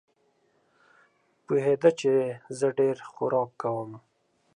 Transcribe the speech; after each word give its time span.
پوهېده 1.45 1.91
چې 1.99 2.11
زه 2.57 2.67
ډېر 2.79 2.97
خوراک 3.11 3.49
کوم. 3.61 3.91